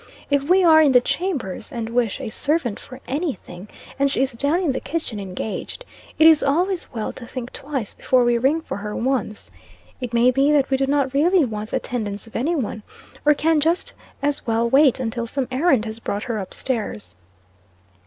If 0.31 0.45
we 0.49 0.63
are 0.63 0.81
in 0.81 0.93
the 0.93 0.99
chambers, 0.99 1.71
and 1.71 1.89
wish 1.91 2.19
a 2.19 2.29
servant 2.29 2.79
for 2.79 2.99
any 3.07 3.35
thing, 3.35 3.67
and 3.99 4.09
she 4.09 4.23
is 4.23 4.31
down 4.31 4.59
in 4.61 4.71
the 4.71 4.79
kitchen 4.79 5.19
engaged, 5.19 5.85
it 6.17 6.25
is 6.25 6.41
always 6.41 6.91
well 6.91 7.13
to 7.13 7.27
think 7.27 7.53
twice 7.53 7.93
before 7.93 8.23
we 8.23 8.39
ring 8.39 8.61
for 8.61 8.77
her 8.77 8.95
once. 8.95 9.51
It 9.99 10.11
may 10.11 10.31
be, 10.31 10.51
that 10.53 10.71
we 10.71 10.77
do 10.77 10.87
not 10.87 11.13
really 11.13 11.45
want 11.45 11.69
the 11.69 11.77
attendance 11.77 12.25
of 12.25 12.35
any 12.35 12.55
one, 12.55 12.81
or 13.27 13.35
can 13.35 13.59
just 13.61 13.93
as 14.23 14.47
well 14.47 14.67
wait 14.67 14.99
until 14.99 15.27
some 15.27 15.47
errand 15.51 15.85
has 15.85 15.99
brought 15.99 16.23
her 16.23 16.39
up 16.39 16.55
stairs. 16.55 17.13